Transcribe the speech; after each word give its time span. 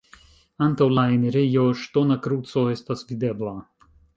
Antaŭ 0.67 0.87
la 0.99 1.03
enirejo 1.17 1.67
ŝtona 1.83 2.19
kruco 2.25 2.67
estas 2.77 3.05
videbla. 3.13 3.57